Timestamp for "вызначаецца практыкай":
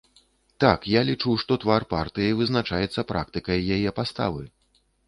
2.41-3.65